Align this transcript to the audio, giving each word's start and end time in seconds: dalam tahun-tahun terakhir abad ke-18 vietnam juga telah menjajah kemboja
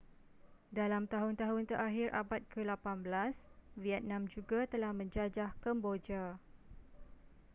dalam 0.77 1.03
tahun-tahun 1.13 1.63
terakhir 1.71 2.07
abad 2.21 2.41
ke-18 2.49 3.37
vietnam 3.83 4.23
juga 4.33 4.59
telah 4.73 4.91
menjajah 4.99 5.49
kemboja 5.63 6.23